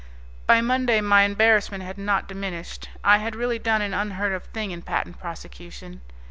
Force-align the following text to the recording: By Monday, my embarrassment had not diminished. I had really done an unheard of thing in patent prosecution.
By 0.47 0.61
Monday, 0.61 0.99
my 0.99 1.21
embarrassment 1.25 1.83
had 1.83 1.99
not 1.99 2.27
diminished. 2.27 2.89
I 3.03 3.19
had 3.19 3.35
really 3.35 3.59
done 3.59 3.83
an 3.83 3.93
unheard 3.93 4.33
of 4.33 4.45
thing 4.45 4.71
in 4.71 4.81
patent 4.81 5.19
prosecution. 5.19 6.01